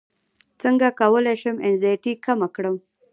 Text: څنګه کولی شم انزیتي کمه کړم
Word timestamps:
څنګه 0.61 0.87
کولی 0.99 1.35
شم 1.41 1.55
انزیتي 1.67 2.13
کمه 2.25 2.47
کړم 2.55 2.75